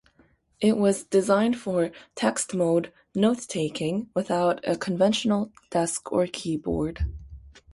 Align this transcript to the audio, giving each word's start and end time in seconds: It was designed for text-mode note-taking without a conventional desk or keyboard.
It 0.59 0.77
was 0.77 1.03
designed 1.03 1.59
for 1.59 1.91
text-mode 2.15 2.91
note-taking 3.13 4.09
without 4.15 4.59
a 4.67 4.75
conventional 4.75 5.51
desk 5.69 6.11
or 6.11 6.25
keyboard. 6.25 7.05